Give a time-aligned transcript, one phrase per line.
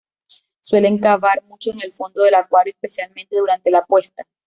[0.61, 4.25] Suelen cavar mucho en el fondo del acuario, especialmente durante la puesta.